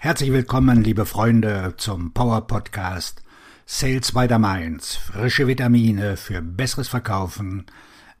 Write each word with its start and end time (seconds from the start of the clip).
Herzlich 0.00 0.30
willkommen, 0.30 0.84
liebe 0.84 1.06
Freunde, 1.06 1.74
zum 1.76 2.14
Power 2.14 2.46
Podcast 2.46 3.20
Sales 3.66 4.12
by 4.12 4.28
the 4.28 4.38
Mainz. 4.38 4.94
Frische 4.94 5.48
Vitamine 5.48 6.16
für 6.16 6.40
besseres 6.40 6.86
Verkaufen 6.86 7.66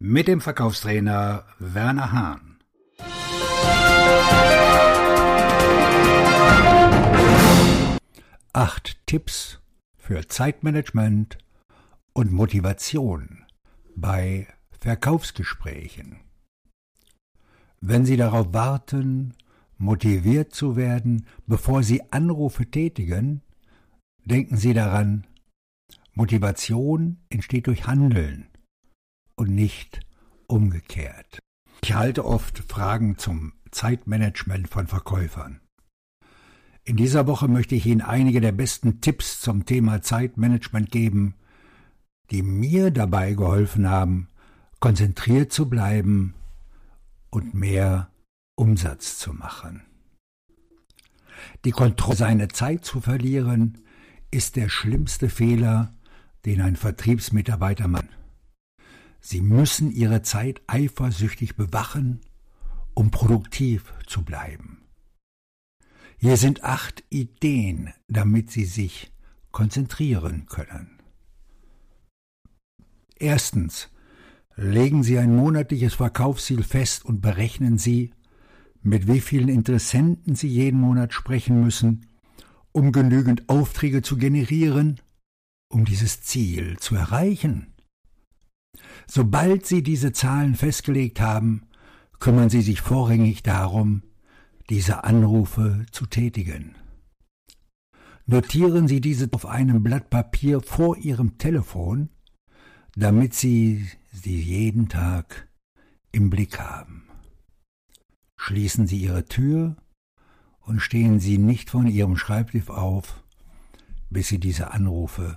mit 0.00 0.26
dem 0.26 0.40
Verkaufstrainer 0.40 1.44
Werner 1.60 2.10
Hahn. 2.10 2.58
Acht 8.52 8.96
Tipps 9.06 9.60
für 9.96 10.26
Zeitmanagement 10.26 11.38
und 12.12 12.32
Motivation 12.32 13.44
bei 13.94 14.48
Verkaufsgesprächen. 14.80 16.18
Wenn 17.80 18.04
Sie 18.04 18.16
darauf 18.16 18.52
warten, 18.52 19.34
motiviert 19.78 20.54
zu 20.54 20.76
werden, 20.76 21.26
bevor 21.46 21.82
Sie 21.82 22.02
Anrufe 22.12 22.66
tätigen, 22.66 23.42
denken 24.24 24.56
Sie 24.56 24.74
daran, 24.74 25.26
Motivation 26.14 27.18
entsteht 27.30 27.68
durch 27.68 27.86
Handeln 27.86 28.48
und 29.36 29.54
nicht 29.54 30.00
umgekehrt. 30.48 31.38
Ich 31.82 31.94
halte 31.94 32.24
oft 32.24 32.58
Fragen 32.68 33.18
zum 33.18 33.52
Zeitmanagement 33.70 34.68
von 34.68 34.88
Verkäufern. 34.88 35.60
In 36.84 36.96
dieser 36.96 37.26
Woche 37.26 37.48
möchte 37.48 37.74
ich 37.74 37.86
Ihnen 37.86 38.00
einige 38.00 38.40
der 38.40 38.52
besten 38.52 39.00
Tipps 39.00 39.40
zum 39.40 39.64
Thema 39.64 40.02
Zeitmanagement 40.02 40.90
geben, 40.90 41.34
die 42.30 42.42
mir 42.42 42.90
dabei 42.90 43.34
geholfen 43.34 43.88
haben, 43.88 44.28
konzentriert 44.80 45.52
zu 45.52 45.68
bleiben 45.68 46.34
und 47.30 47.54
mehr 47.54 48.10
Umsatz 48.58 49.18
zu 49.18 49.32
machen. 49.32 49.82
Die 51.64 51.70
Kontrolle 51.70 52.16
seiner 52.16 52.48
Zeit 52.48 52.84
zu 52.84 53.00
verlieren, 53.00 53.78
ist 54.30 54.56
der 54.56 54.68
schlimmste 54.68 55.28
Fehler, 55.28 55.94
den 56.44 56.60
ein 56.60 56.76
Vertriebsmitarbeiter 56.76 57.88
macht. 57.88 58.08
Sie 59.20 59.40
müssen 59.40 59.90
ihre 59.90 60.22
Zeit 60.22 60.60
eifersüchtig 60.66 61.56
bewachen, 61.56 62.20
um 62.94 63.10
produktiv 63.10 63.94
zu 64.06 64.24
bleiben. 64.24 64.82
Hier 66.18 66.36
sind 66.36 66.64
acht 66.64 67.04
Ideen, 67.10 67.92
damit 68.08 68.50
Sie 68.50 68.64
sich 68.64 69.12
konzentrieren 69.52 70.46
können. 70.46 70.98
Erstens. 73.16 73.90
Legen 74.56 75.04
Sie 75.04 75.16
ein 75.18 75.36
monatliches 75.36 75.94
Verkaufsziel 75.94 76.64
fest 76.64 77.04
und 77.04 77.20
berechnen 77.20 77.78
Sie, 77.78 78.12
mit 78.82 79.06
wie 79.06 79.20
vielen 79.20 79.48
Interessenten 79.48 80.34
Sie 80.34 80.48
jeden 80.48 80.80
Monat 80.80 81.12
sprechen 81.12 81.62
müssen, 81.62 82.06
um 82.72 82.92
genügend 82.92 83.48
Aufträge 83.48 84.02
zu 84.02 84.16
generieren, 84.16 85.00
um 85.68 85.84
dieses 85.84 86.22
Ziel 86.22 86.78
zu 86.78 86.94
erreichen. 86.94 87.74
Sobald 89.06 89.66
Sie 89.66 89.82
diese 89.82 90.12
Zahlen 90.12 90.54
festgelegt 90.54 91.20
haben, 91.20 91.62
kümmern 92.20 92.50
Sie 92.50 92.62
sich 92.62 92.80
vorrangig 92.80 93.42
darum, 93.42 94.02
diese 94.70 95.04
Anrufe 95.04 95.86
zu 95.90 96.06
tätigen. 96.06 96.74
Notieren 98.26 98.88
Sie 98.88 99.00
diese 99.00 99.28
auf 99.32 99.46
einem 99.46 99.82
Blatt 99.82 100.10
Papier 100.10 100.60
vor 100.60 100.98
Ihrem 100.98 101.38
Telefon, 101.38 102.10
damit 102.94 103.32
Sie 103.32 103.86
sie 104.12 104.40
jeden 104.40 104.88
Tag 104.88 105.48
im 106.12 106.30
Blick 106.30 106.58
haben. 106.58 107.07
Schließen 108.38 108.86
Sie 108.86 108.98
Ihre 108.98 109.26
Tür 109.26 109.76
und 110.60 110.80
stehen 110.80 111.18
Sie 111.18 111.36
nicht 111.36 111.68
von 111.68 111.86
Ihrem 111.86 112.16
Schreibtisch 112.16 112.70
auf, 112.70 113.22
bis 114.08 114.28
Sie 114.28 114.38
diese 114.38 114.70
Anrufe 114.70 115.36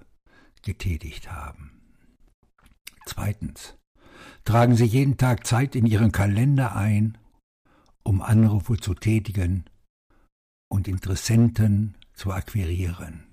getätigt 0.62 1.32
haben. 1.32 1.82
Zweitens. 3.06 3.76
Tragen 4.46 4.76
Sie 4.76 4.86
jeden 4.86 5.18
Tag 5.18 5.46
Zeit 5.46 5.76
in 5.76 5.86
Ihren 5.86 6.12
Kalender 6.12 6.76
ein, 6.76 7.18
um 8.04 8.22
Anrufe 8.22 8.78
zu 8.78 8.94
tätigen 8.94 9.66
und 10.70 10.88
Interessenten 10.88 11.96
zu 12.14 12.32
akquirieren. 12.32 13.26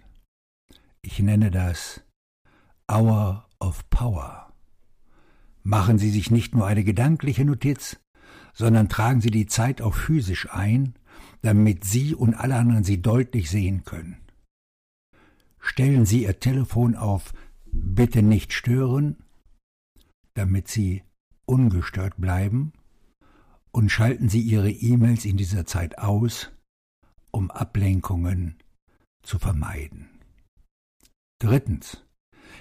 Ich 1.03 1.19
nenne 1.20 1.50
das 1.50 2.03
Hour 2.91 3.47
of 3.60 3.88
Power. 3.91 4.53
Machen 5.62 5.98
Sie 5.98 6.10
sich 6.10 6.31
nicht 6.31 6.54
nur 6.54 6.66
eine 6.66 6.84
gedankliche 6.84 7.44
Notiz, 7.44 7.98
sondern 8.58 8.88
tragen 8.88 9.20
Sie 9.20 9.30
die 9.30 9.46
Zeit 9.46 9.80
auch 9.80 9.94
physisch 9.94 10.50
ein, 10.50 10.94
damit 11.42 11.84
Sie 11.84 12.14
und 12.14 12.34
alle 12.34 12.56
anderen 12.56 12.82
sie 12.82 13.00
deutlich 13.00 13.50
sehen 13.50 13.84
können. 13.84 14.16
Stellen 15.60 16.04
Sie 16.04 16.24
Ihr 16.24 16.41
Telefon 16.41 16.96
auf 16.96 17.32
Bitte 17.70 18.22
nicht 18.22 18.52
stören, 18.52 19.16
damit 20.34 20.66
Sie 20.66 21.04
ungestört 21.46 22.14
bleiben, 22.16 22.72
und 23.70 23.91
schalten 23.91 24.28
Sie 24.28 24.41
Ihre 24.41 24.70
E-Mails 24.70 25.25
in 25.25 25.36
dieser 25.36 25.64
Zeit 25.64 25.98
aus, 25.98 26.50
um 27.30 27.50
Ablenkungen 27.52 28.56
zu 29.22 29.38
vermeiden. 29.38 30.08
Drittens. 31.38 32.02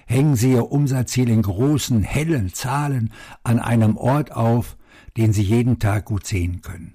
Hängen 0.06 0.36
Sie 0.36 0.52
Ihr 0.52 0.70
Umsatzziel 0.70 1.28
in 1.28 1.42
großen, 1.42 2.02
hellen 2.02 2.52
Zahlen 2.54 3.12
an 3.42 3.58
einem 3.58 3.96
Ort 3.96 4.32
auf, 4.32 4.76
den 5.16 5.32
Sie 5.32 5.42
jeden 5.42 5.78
Tag 5.78 6.06
gut 6.06 6.26
sehen 6.26 6.62
können. 6.62 6.94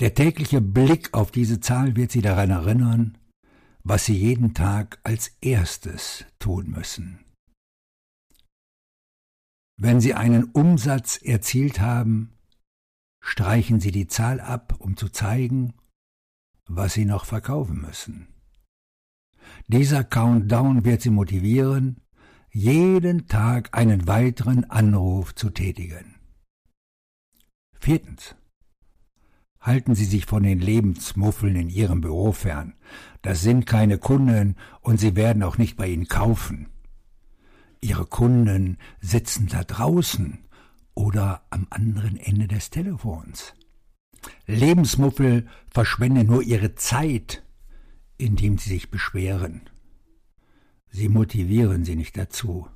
Der 0.00 0.14
tägliche 0.14 0.60
Blick 0.60 1.14
auf 1.14 1.30
diese 1.30 1.60
Zahl 1.60 1.96
wird 1.96 2.10
Sie 2.10 2.22
daran 2.22 2.50
erinnern, 2.50 3.18
was 3.84 4.04
Sie 4.04 4.16
jeden 4.16 4.54
Tag 4.54 5.00
als 5.04 5.36
erstes 5.40 6.24
tun 6.38 6.70
müssen. 6.70 7.24
Wenn 9.76 10.00
Sie 10.00 10.14
einen 10.14 10.44
Umsatz 10.44 11.16
erzielt 11.16 11.80
haben, 11.80 12.32
streichen 13.20 13.80
Sie 13.80 13.90
die 13.90 14.06
Zahl 14.06 14.40
ab, 14.40 14.74
um 14.78 14.96
zu 14.96 15.08
zeigen, 15.08 15.74
was 16.66 16.94
Sie 16.94 17.04
noch 17.04 17.24
verkaufen 17.24 17.80
müssen. 17.80 18.28
Dieser 19.68 20.04
Countdown 20.04 20.84
wird 20.84 21.02
Sie 21.02 21.10
motivieren, 21.10 22.00
jeden 22.50 23.26
Tag 23.28 23.76
einen 23.76 24.06
weiteren 24.06 24.68
Anruf 24.70 25.34
zu 25.34 25.50
tätigen. 25.50 26.21
Viertens. 27.82 28.36
Halten 29.60 29.96
Sie 29.96 30.04
sich 30.04 30.26
von 30.26 30.44
den 30.44 30.60
Lebensmuffeln 30.60 31.56
in 31.56 31.68
Ihrem 31.68 32.00
Büro 32.00 32.30
fern. 32.30 32.74
Das 33.22 33.42
sind 33.42 33.66
keine 33.66 33.98
Kunden 33.98 34.54
und 34.82 35.00
sie 35.00 35.16
werden 35.16 35.42
auch 35.42 35.58
nicht 35.58 35.76
bei 35.76 35.88
Ihnen 35.88 36.06
kaufen. 36.06 36.68
Ihre 37.80 38.06
Kunden 38.06 38.78
sitzen 39.00 39.48
da 39.48 39.64
draußen 39.64 40.38
oder 40.94 41.42
am 41.50 41.66
anderen 41.70 42.18
Ende 42.18 42.46
des 42.46 42.70
Telefons. 42.70 43.52
Lebensmuffel 44.46 45.48
verschwenden 45.68 46.28
nur 46.28 46.44
ihre 46.44 46.76
Zeit, 46.76 47.42
indem 48.16 48.58
sie 48.58 48.68
sich 48.68 48.92
beschweren. 48.92 49.62
Sie 50.88 51.08
motivieren 51.08 51.84
sie 51.84 51.96
nicht 51.96 52.16
dazu, 52.16 52.68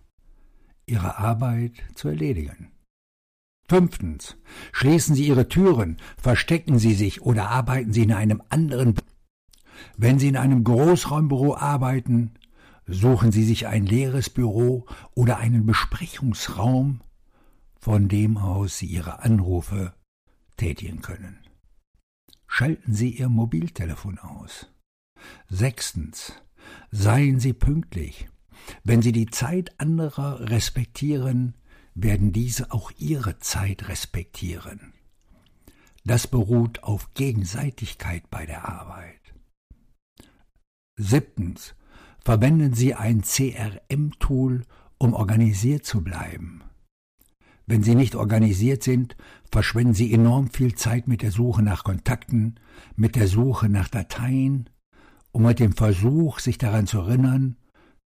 ihre 0.84 1.18
Arbeit 1.18 1.74
zu 1.94 2.08
erledigen. 2.08 2.72
Fünftens. 3.68 4.36
Schließen 4.72 5.14
Sie 5.14 5.26
Ihre 5.26 5.48
Türen, 5.48 5.96
verstecken 6.16 6.78
Sie 6.78 6.94
sich 6.94 7.22
oder 7.22 7.48
arbeiten 7.50 7.92
Sie 7.92 8.02
in 8.02 8.12
einem 8.12 8.42
anderen. 8.48 8.94
Wenn 9.96 10.18
Sie 10.18 10.28
in 10.28 10.36
einem 10.36 10.62
Großraumbüro 10.62 11.56
arbeiten, 11.56 12.34
suchen 12.86 13.32
Sie 13.32 13.44
sich 13.44 13.66
ein 13.66 13.84
leeres 13.84 14.30
Büro 14.30 14.86
oder 15.14 15.38
einen 15.38 15.66
Besprechungsraum, 15.66 17.00
von 17.80 18.08
dem 18.08 18.36
aus 18.36 18.78
Sie 18.78 18.86
Ihre 18.86 19.20
Anrufe 19.20 19.94
tätigen 20.56 21.02
können. 21.02 21.38
Schalten 22.46 22.94
Sie 22.94 23.10
Ihr 23.10 23.28
Mobiltelefon 23.28 24.18
aus. 24.18 24.68
Sechstens. 25.48 26.32
Seien 26.90 27.40
Sie 27.40 27.52
pünktlich. 27.52 28.28
Wenn 28.84 29.02
Sie 29.02 29.12
die 29.12 29.26
Zeit 29.26 29.78
anderer 29.78 30.48
respektieren, 30.48 31.54
werden 31.96 32.32
diese 32.32 32.72
auch 32.72 32.92
ihre 32.98 33.38
Zeit 33.38 33.88
respektieren. 33.88 34.92
Das 36.04 36.26
beruht 36.28 36.84
auf 36.84 37.14
Gegenseitigkeit 37.14 38.30
bei 38.30 38.46
der 38.46 38.68
Arbeit. 38.68 39.34
Siebtens. 40.96 41.74
Verwenden 42.24 42.74
Sie 42.74 42.94
ein 42.94 43.22
CRM-Tool, 43.22 44.64
um 44.98 45.14
organisiert 45.14 45.86
zu 45.86 46.02
bleiben. 46.02 46.62
Wenn 47.66 47.82
Sie 47.84 47.94
nicht 47.94 48.16
organisiert 48.16 48.82
sind, 48.82 49.16
verschwenden 49.50 49.94
Sie 49.94 50.12
enorm 50.12 50.50
viel 50.50 50.74
Zeit 50.74 51.06
mit 51.06 51.22
der 51.22 51.30
Suche 51.30 51.62
nach 51.62 51.84
Kontakten, 51.84 52.58
mit 52.96 53.14
der 53.14 53.28
Suche 53.28 53.68
nach 53.68 53.88
Dateien 53.88 54.68
und 55.30 55.44
mit 55.44 55.60
dem 55.60 55.72
Versuch, 55.72 56.40
sich 56.40 56.58
daran 56.58 56.86
zu 56.86 56.98
erinnern, 56.98 57.56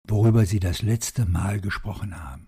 worüber 0.09 0.47
Sie 0.47 0.61
das 0.61 0.83
letzte 0.83 1.27
Mal 1.27 1.61
gesprochen 1.61 2.21
haben. 2.21 2.48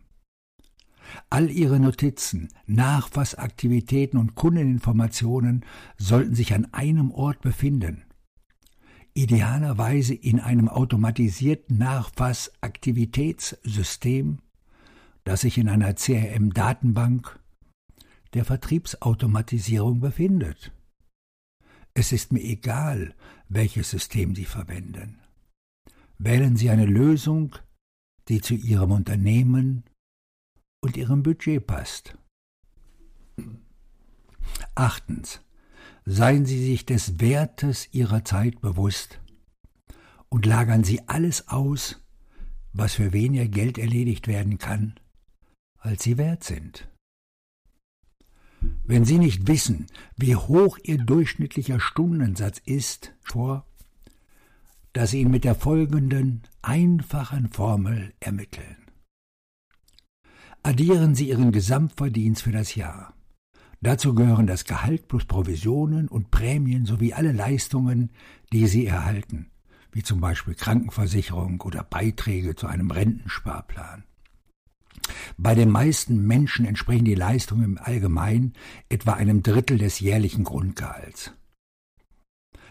All 1.29 1.51
Ihre 1.51 1.81
Notizen, 1.81 2.49
Nachfassaktivitäten 2.67 4.19
und 4.19 4.35
Kundeninformationen 4.35 5.65
sollten 5.97 6.35
sich 6.35 6.55
an 6.55 6.73
einem 6.73 7.11
Ort 7.11 7.41
befinden. 7.41 8.05
idealerweise 9.15 10.15
in 10.15 10.41
einem 10.41 10.69
automatisierten 10.69 11.79
Nachfassaktivitätssystem, 11.79 14.39
das 15.25 15.43
sich 15.43 15.59
in 15.59 15.69
einer 15.69 15.95
CRM-Datenbank 15.95 17.39
der 18.35 18.45
Vertriebsautomatisierung 18.45 20.01
befindet. 20.01 20.73
Es 21.93 22.13
ist 22.13 22.33
mir 22.33 22.43
egal, 22.43 23.15
welches 23.49 23.91
System 23.91 24.35
Sie 24.35 24.45
verwenden. 24.45 25.19
Wählen 26.19 26.57
Sie 26.57 26.71
eine 26.71 26.87
Lösung, 26.87 27.57
die 28.29 28.41
zu 28.41 28.55
Ihrem 28.55 28.93
Unternehmen 28.93 29.85
und 30.81 30.97
Ihrem 30.97 31.23
Budget 31.23 31.67
passt. 31.67 32.17
Achtens. 34.75 35.41
Seien 36.07 36.47
Sie 36.47 36.65
sich 36.65 36.87
des 36.87 37.21
Wertes 37.21 37.89
Ihrer 37.93 38.25
Zeit 38.25 38.61
bewusst 38.61 39.21
und 40.29 40.47
lagern 40.47 40.83
Sie 40.83 41.07
alles 41.09 41.49
aus, 41.49 42.03
was 42.73 42.95
für 42.95 43.13
weniger 43.13 43.47
Geld 43.47 43.79
erledigt 43.79 44.27
werden 44.27 44.59
kann, 44.59 44.99
als 45.79 46.03
Sie 46.03 46.17
wert 46.17 46.43
sind. 46.43 46.89
Wenn 48.85 49.05
Sie 49.05 49.19
nicht 49.19 49.47
wissen, 49.47 49.87
wie 50.17 50.37
hoch 50.37 50.79
Ihr 50.83 50.99
durchschnittlicher 50.99 51.81
Stundensatz 51.81 52.59
ist, 52.65 53.15
vor, 53.23 53.67
dass 54.93 55.11
Sie 55.11 55.21
ihn 55.21 55.31
mit 55.31 55.45
der 55.45 55.55
folgenden 55.55 56.43
einfachen 56.63 57.51
Formel 57.51 58.13
ermitteln. 58.21 58.80
Addieren 60.63 61.15
Sie 61.15 61.31
Ihren 61.31 61.53
Gesamtverdienst 61.53 62.43
für 62.43 62.53
das 62.53 62.75
Jahr. 62.75 63.15
Dazu 63.81 64.15
gehören 64.15 64.47
das 64.47 64.67
Gehalt 64.67 65.09
plus 65.09 65.25
Provisionen 65.25 66.07
und 66.07 66.31
Prämien 66.31 66.85
sowie 66.85 67.15
alle 67.15 67.33
Leistungen, 67.33 68.11
die 68.53 68.67
Sie 68.67 68.85
erhalten, 68.85 69.51
wie 69.91 70.03
zum 70.03 70.21
Beispiel 70.21 70.55
Krankenversicherung 70.55 71.63
oder 71.63 71.83
Beiträge 71.83 72.57
zu 72.57 72.67
einem 72.67 72.91
Rentensparplan. 72.91 74.05
Bei 75.39 75.55
den 75.55 75.71
meisten 75.71 76.27
Menschen 76.27 76.67
entsprechen 76.67 77.07
die 77.07 77.15
Leistungen 77.15 77.65
im 77.65 77.79
Allgemeinen 77.79 78.53
etwa 78.91 79.15
einem 79.15 79.43
Drittel 79.43 79.79
des 79.79 80.01
jährlichen 80.01 80.45
Grundgehalts. 80.45 81.33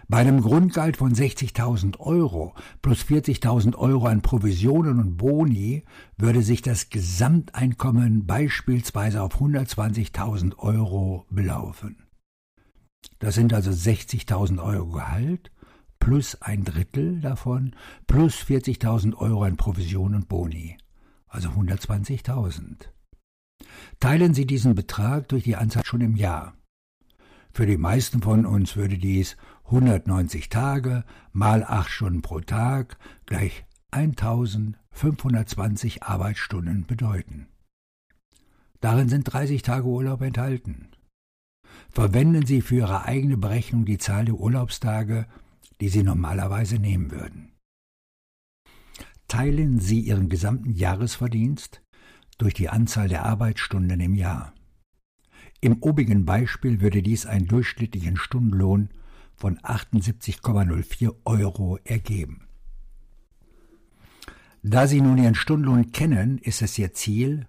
Bei 0.10 0.18
einem 0.18 0.42
Grundgehalt 0.42 0.98
von 0.98 1.14
60.000 1.14 2.00
Euro 2.00 2.54
plus 2.82 3.04
40.000 3.04 3.76
Euro 3.76 4.08
an 4.08 4.22
Provisionen 4.22 5.00
und 5.00 5.18
Boni 5.18 5.84
würde 6.18 6.42
sich 6.42 6.62
das 6.62 6.90
Gesamteinkommen 6.90 8.26
beispielsweise 8.26 9.22
auf 9.22 9.40
120.000 9.40 10.58
Euro 10.58 11.26
belaufen. 11.30 12.08
Das 13.20 13.36
sind 13.36 13.54
also 13.54 13.70
60.000 13.70 14.62
Euro 14.62 14.88
Gehalt 14.88 15.52
plus 16.00 16.42
ein 16.42 16.66
Drittel 16.66 17.22
davon 17.22 17.76
plus 18.08 18.36
40.000 18.36 19.16
Euro 19.16 19.44
an 19.44 19.58
Provisionen 19.58 20.16
und 20.16 20.28
Boni 20.28 20.76
also 21.30 21.50
120.000. 21.50 22.90
Teilen 24.00 24.34
Sie 24.34 24.46
diesen 24.46 24.76
Betrag 24.76 25.30
durch 25.30 25.44
die 25.44 25.56
Anzahl 25.56 25.86
schon 25.86 26.02
im 26.02 26.16
Jahr. 26.16 26.56
Für 27.52 27.66
die 27.66 27.78
meisten 27.78 28.22
von 28.22 28.46
uns 28.46 28.76
würde 28.76 28.98
dies 28.98 29.38
190 29.72 30.50
Tage 30.50 31.04
mal 31.32 31.64
8 31.64 31.90
Stunden 31.90 32.22
pro 32.22 32.40
Tag 32.40 32.98
gleich 33.26 33.66
1520 33.92 36.04
Arbeitsstunden 36.04 36.86
bedeuten. 36.86 37.48
Darin 38.82 39.10
sind 39.10 39.26
30 39.26 39.62
Tage 39.62 39.86
Urlaub 39.86 40.22
enthalten. 40.22 40.90
Verwenden 41.90 42.46
Sie 42.46 42.62
für 42.62 42.78
Ihre 42.78 43.06
eigene 43.06 43.38
Berechnung 43.38 43.86
die 43.86 43.98
Zahl 43.98 44.26
der 44.26 44.36
Urlaubstage, 44.36 45.28
die 45.82 45.90
Sie 45.90 46.04
normalerweise 46.04 46.78
nehmen 46.78 47.12
würden 47.12 47.50
teilen 49.30 49.80
Sie 49.80 50.02
Ihren 50.02 50.28
gesamten 50.28 50.74
Jahresverdienst 50.74 51.82
durch 52.38 52.54
die 52.54 52.68
Anzahl 52.68 53.08
der 53.08 53.26
Arbeitsstunden 53.26 54.02
im 54.02 54.16
Jahr. 54.16 54.54
Im 55.62 55.82
obigen 55.82 56.26
Beispiel 56.26 56.82
würde 56.82 57.02
dies 57.02 57.26
einen 57.26 57.48
durchschnittlichen 57.48 58.18
Stundenlohn 58.18 58.90
von 59.40 59.58
78,04 59.60 61.16
Euro 61.26 61.80
ergeben. 61.84 62.48
Da 64.62 64.88
Sie 64.88 65.00
nun 65.00 65.18
Ihren 65.18 65.36
Stundenlohn 65.36 65.92
kennen, 65.92 66.38
ist 66.38 66.62
es 66.62 66.78
Ihr 66.78 66.94
Ziel, 66.94 67.48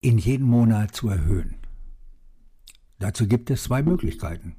ihn 0.00 0.18
jeden 0.18 0.46
Monat 0.46 0.94
zu 0.94 1.08
erhöhen. 1.08 1.56
Dazu 2.98 3.28
gibt 3.28 3.50
es 3.50 3.64
zwei 3.64 3.82
Möglichkeiten. 3.82 4.56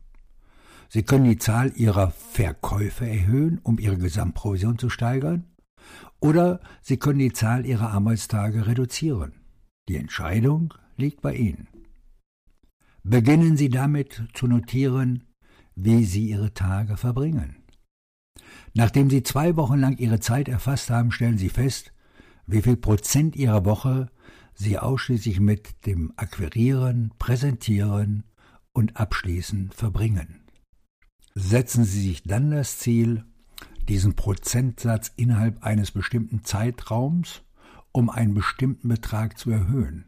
Sie 0.88 1.04
können 1.04 1.26
die 1.26 1.38
Zahl 1.38 1.74
Ihrer 1.76 2.12
Verkäufe 2.12 3.08
erhöhen, 3.08 3.60
um 3.64 3.78
Ihre 3.80 3.98
Gesamtprovision 3.98 4.78
zu 4.78 4.90
steigern, 4.90 5.46
oder 6.20 6.62
Sie 6.82 6.98
können 6.98 7.20
die 7.20 7.34
Zahl 7.34 7.66
Ihrer 7.66 7.92
Arbeitstage 7.92 8.68
reduzieren. 8.68 9.34
Die 9.90 9.98
Entscheidung 9.98 10.74
liegt 10.96 11.22
bei 11.22 11.36
Ihnen. 11.36 11.68
Beginnen 13.04 13.58
Sie 13.58 13.70
damit 13.70 14.24
zu 14.34 14.48
notieren, 14.48 15.26
wie 15.76 16.06
Sie 16.06 16.30
Ihre 16.30 16.54
Tage 16.54 16.98
verbringen. 16.98 17.58
Nachdem 18.74 19.10
Sie 19.10 19.24
zwei 19.24 19.56
Wochen 19.56 19.80
lang 19.80 19.98
Ihre 19.98 20.20
Zeit 20.20 20.48
erfasst 20.48 20.90
haben, 20.90 21.12
stellen 21.12 21.38
Sie 21.38 21.50
fest, 21.50 21.94
wie 22.48 22.62
viel 22.62 22.78
Prozent 22.78 23.36
Ihrer 23.36 23.66
Woche 23.66 24.10
Sie 24.54 24.78
ausschließlich 24.78 25.40
mit 25.40 25.86
dem 25.86 26.14
Akquirieren, 26.16 27.12
Präsentieren 27.20 28.24
und 28.72 28.98
Abschließen 28.98 29.72
verbringen. 29.72 30.46
Setzen 31.34 31.84
Sie 31.84 32.02
sich 32.02 32.24
dann 32.24 32.52
das 32.52 32.80
Ziel, 32.80 33.26
diesen 33.90 34.16
Prozentsatz 34.16 35.12
innerhalb 35.16 35.64
eines 35.64 35.92
bestimmten 35.92 36.44
Zeitraums 36.44 37.44
um 37.96 38.10
einen 38.10 38.34
bestimmten 38.34 38.90
Betrag 38.90 39.38
zu 39.38 39.52
erhöhen. 39.52 40.04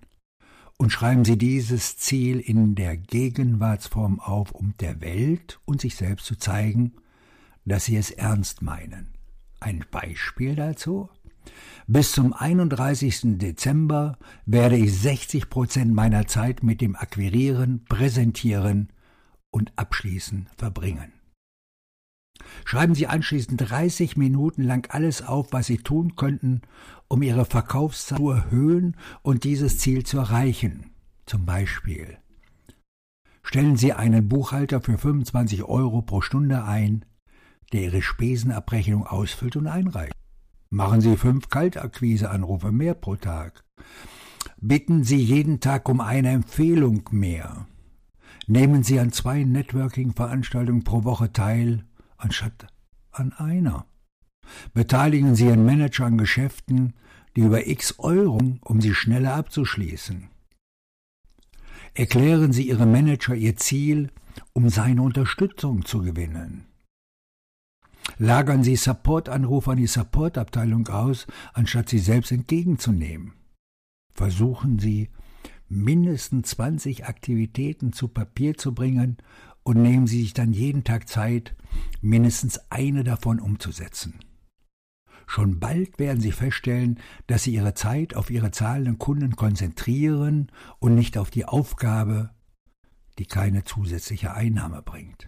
Und 0.78 0.92
schreiben 0.92 1.26
Sie 1.26 1.38
dieses 1.38 1.98
Ziel 1.98 2.40
in 2.40 2.76
der 2.76 2.98
Gegenwartsform 2.98 4.20
auf, 4.20 4.52
um 4.52 4.76
der 4.80 5.02
Welt 5.02 5.60
und 5.66 5.82
sich 5.82 5.96
selbst 5.96 6.26
zu 6.26 6.36
zeigen, 6.36 6.94
dass 7.66 7.86
Sie 7.86 7.98
es 7.98 8.12
ernst 8.12 8.62
meinen. 8.62 9.10
Ein 9.60 9.84
Beispiel 9.90 10.56
dazu? 10.56 11.10
Bis 11.88 12.12
zum 12.12 12.34
31. 12.34 13.38
Dezember 13.40 14.18
werde 14.46 14.78
ich 14.78 14.94
60 14.94 15.50
Prozent 15.50 15.94
meiner 15.94 16.28
Zeit 16.28 16.62
mit 16.62 16.82
dem 16.82 16.96
Akquirieren, 16.96 17.86
Präsentieren 17.86 18.90
und 19.50 19.72
Abschließen 19.78 20.48
verbringen. 20.58 21.17
Schreiben 22.66 22.96
Sie 22.96 23.08
anschließend 23.08 23.70
30 23.70 24.18
Minuten 24.18 24.64
lang 24.64 24.88
alles 24.90 25.22
auf, 25.22 25.48
was 25.52 25.68
Sie 25.68 25.78
tun 25.78 26.16
könnten, 26.16 26.62
um 27.08 27.22
Ihre 27.22 27.46
Verkaufszahl 27.46 28.18
zu 28.18 28.30
erhöhen 28.30 28.96
und 29.22 29.44
dieses 29.44 29.80
Ziel 29.80 30.06
zu 30.06 30.18
erreichen. 30.18 30.92
Zum 31.26 31.46
Beispiel 31.46 32.18
stellen 33.44 33.78
Sie 33.78 33.94
einen 33.94 34.28
Buchhalter 34.28 34.82
für 34.82 34.98
25 34.98 35.64
Euro 35.64 36.02
pro 36.02 36.22
Stunde 36.22 36.66
ein, 36.66 37.06
der 37.72 37.84
Ihre 37.84 38.02
Spesenabrechnung 38.02 39.08
ausfüllt 39.08 39.56
und 39.56 39.68
einreicht. 39.68 40.14
Machen 40.70 41.00
Sie 41.00 41.16
fünf 41.16 41.50
Kaltakquiseanrufe 41.50 42.74
mehr 42.74 42.94
pro 42.94 43.16
Tag. 43.16 43.64
Bitten 44.60 45.04
Sie 45.04 45.18
jeden 45.18 45.62
Tag 45.62 45.88
um 45.88 46.02
eine 46.02 46.30
Empfehlung 46.30 47.08
mehr. 47.12 47.68
Nehmen 48.48 48.84
Sie 48.84 49.00
an 49.00 49.12
zwei 49.12 49.44
Networking-Veranstaltungen 49.44 50.84
pro 50.84 51.04
Woche 51.06 51.32
teil 51.32 51.86
anstatt 52.18 52.68
an 53.12 53.34
einer. 53.34 53.86
Beteiligen 54.74 55.36
Sie 55.36 55.46
Ihren 55.46 55.66
Manager 55.66 56.06
an 56.06 56.18
Geschäften, 56.18 56.94
die 57.36 57.42
über 57.42 57.68
x 57.68 58.00
Euro, 58.00 58.40
um 58.62 58.82
sie 58.82 58.96
schneller 58.96 59.36
abzuschließen. 59.36 60.30
Erklären 61.94 62.52
Sie 62.52 62.68
Ihrem 62.68 62.92
Manager 62.92 63.36
Ihr 63.36 63.56
Ziel, 63.58 64.12
um 64.54 64.70
seine 64.70 65.02
Unterstützung 65.02 65.86
zu 65.86 66.02
gewinnen. 66.02 66.66
Lagern 68.18 68.64
Sie 68.64 68.76
Supportanrufe 68.76 69.72
an 69.72 69.78
die 69.78 69.88
Supportabteilung 69.88 70.88
aus, 70.88 71.28
anstatt 71.54 71.90
sie 71.90 72.00
selbst 72.00 72.32
entgegenzunehmen. 72.32 73.34
Versuchen 74.14 74.80
Sie, 74.80 75.10
mindestens 75.70 76.50
20 76.50 77.06
Aktivitäten 77.06 77.94
zu 77.94 78.08
Papier 78.08 78.58
zu 78.58 78.74
bringen 78.74 79.18
und 79.68 79.82
nehmen 79.82 80.08
Sie 80.08 80.22
sich 80.22 80.34
dann 80.34 80.54
jeden 80.54 80.86
Tag 80.86 81.10
Zeit, 81.10 81.54
mindestens 82.00 82.58
eine 82.70 83.04
davon 83.04 83.42
umzusetzen. 83.42 84.18
Schon 85.26 85.60
bald 85.60 86.00
werden 86.00 86.22
Sie 86.22 86.32
feststellen, 86.32 87.02
dass 87.28 87.44
Sie 87.44 87.54
Ihre 87.54 87.74
Zeit 87.74 88.16
auf 88.16 88.30
Ihre 88.30 88.52
zahlenden 88.52 88.98
Kunden 88.98 89.36
konzentrieren 89.36 90.50
und 90.80 90.96
nicht 90.96 91.18
auf 91.18 91.32
die 91.32 91.44
Aufgabe, 91.44 92.30
die 93.20 93.26
keine 93.26 93.66
zusätzliche 93.66 94.34
Einnahme 94.34 94.82
bringt. 94.82 95.28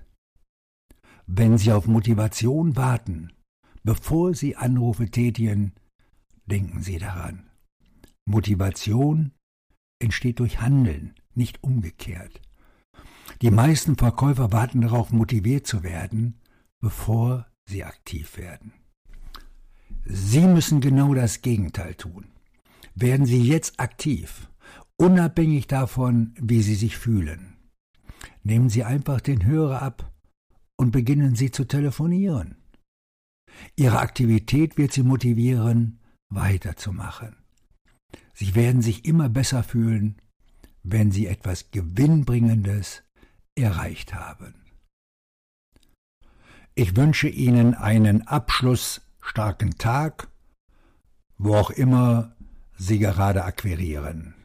Wenn 1.28 1.58
Sie 1.58 1.74
auf 1.74 1.86
Motivation 1.88 2.78
warten, 2.78 3.34
bevor 3.84 4.34
Sie 4.36 4.56
Anrufe 4.56 5.12
tätigen, 5.12 5.74
denken 6.46 6.82
Sie 6.82 6.98
daran. 6.98 7.50
Motivation 8.24 9.34
entsteht 10.02 10.40
durch 10.40 10.62
Handeln, 10.62 11.14
nicht 11.36 11.62
umgekehrt. 11.62 12.40
Die 13.42 13.52
meisten 13.52 13.96
Verkäufer 13.96 14.52
warten 14.52 14.82
darauf, 14.82 15.12
motiviert 15.12 15.66
zu 15.66 15.82
werden, 15.82 16.42
bevor 16.82 17.48
Sie 17.66 17.86
aktiv 17.86 18.38
werden. 18.38 18.74
Sie 20.04 20.42
müssen 20.42 20.82
genau 20.82 21.14
das 21.14 21.42
Gegenteil 21.42 21.96
tun. 21.96 22.26
Werden 22.96 23.26
Sie 23.26 23.42
jetzt 23.42 23.80
aktiv, 23.80 24.50
unabhängig 24.98 25.68
davon, 25.68 26.34
wie 26.38 26.62
Sie 26.62 26.76
sich 26.76 26.98
fühlen. 26.98 27.56
Nehmen 28.44 28.70
Sie 28.70 28.84
einfach 28.84 29.22
den 29.22 29.46
Hörer 29.46 29.82
ab 29.82 30.12
und 30.76 30.92
beginnen 30.92 31.36
Sie 31.36 31.52
zu 31.52 31.64
telefonieren. 31.64 32.58
Ihre 33.78 34.00
Aktivität 34.00 34.78
wird 34.78 34.92
Sie 34.92 35.04
motivieren, 35.04 36.00
weiterzumachen. 36.30 37.38
Sie 38.34 38.56
werden 38.56 38.82
sich 38.82 39.06
immer 39.06 39.30
besser 39.30 39.64
fühlen, 39.64 40.22
wenn 40.84 41.12
Sie 41.12 41.28
etwas 41.28 41.72
Gewinnbringendes 41.72 43.04
erreicht 43.62 44.14
haben. 44.14 44.56
Ich 46.76 46.96
wünsche 46.96 47.28
Ihnen 47.28 47.74
einen 47.74 48.28
abschlussstarken 48.28 49.78
Tag, 49.78 50.30
wo 51.38 51.56
auch 51.56 51.72
immer 51.72 52.36
Sie 52.78 53.00
gerade 53.00 53.44
akquirieren. 53.44 54.36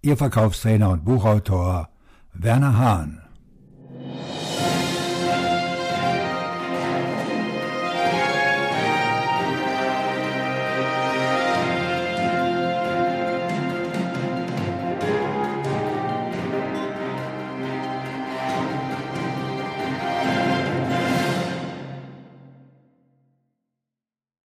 Ihr 0.00 0.16
Verkaufstrainer 0.16 0.90
und 0.90 1.04
Buchautor 1.04 1.90
Werner 2.32 2.78
Hahn. 2.78 3.23